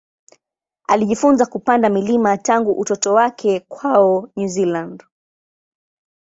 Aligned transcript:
Alijifunza 0.87 1.45
kupanda 1.45 1.89
milima 1.89 2.37
tangu 2.37 2.71
utoto 2.71 3.13
wake 3.13 3.59
kwao 3.59 4.29
New 4.35 4.47
Zealand. 4.47 5.03